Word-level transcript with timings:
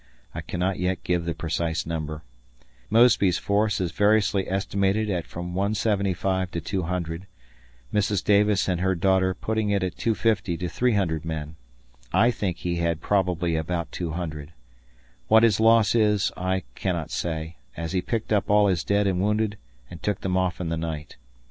I 0.33 0.41
cannot 0.41 0.79
yet 0.79 1.03
give 1.03 1.25
the 1.25 1.35
precise 1.35 1.85
number. 1.85 2.23
Mosby's 2.89 3.37
force 3.37 3.79
is 3.79 3.91
variously 3.91 4.49
estimated 4.49 5.11
at 5.11 5.27
from 5.27 5.53
175 5.53 6.49
to 6.49 6.59
200, 6.59 7.27
Mrs. 7.93 8.23
Davis 8.23 8.67
and 8.67 8.81
her 8.81 8.95
daughter 8.95 9.35
putting 9.35 9.69
it 9.69 9.83
at 9.83 9.95
250 9.97 10.57
to 10.57 10.67
300 10.67 11.23
men. 11.23 11.55
I 12.11 12.31
think 12.31 12.57
he 12.57 12.77
had 12.77 12.99
probably 12.99 13.55
about 13.55 13.91
200. 13.91 14.53
What 15.27 15.43
his 15.43 15.59
loss 15.59 15.93
is 15.93 16.31
I 16.35 16.63
cannot 16.73 17.11
say, 17.11 17.57
as 17.77 17.91
he 17.91 18.01
picked 18.01 18.33
up 18.33 18.49
all 18.49 18.65
his 18.65 18.83
dead 18.83 19.05
and 19.05 19.21
wounded 19.21 19.55
and 19.87 20.01
took 20.01 20.21
them 20.21 20.35
off 20.35 20.59
in 20.59 20.69
the 20.69 20.77
night. 20.77 21.17